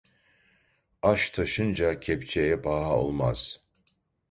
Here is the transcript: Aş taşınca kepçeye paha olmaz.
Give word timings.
Aş 1.11 1.29
taşınca 1.29 1.99
kepçeye 1.99 2.61
paha 2.61 2.97
olmaz. 2.99 3.59